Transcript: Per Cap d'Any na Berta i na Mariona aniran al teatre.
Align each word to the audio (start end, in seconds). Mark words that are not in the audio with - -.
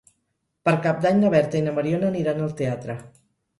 Per 0.69 0.73
Cap 0.85 1.03
d'Any 1.03 1.19
na 1.25 1.31
Berta 1.35 1.61
i 1.61 1.67
na 1.67 1.75
Mariona 1.77 2.11
aniran 2.15 2.43
al 2.49 2.59
teatre. 2.65 2.99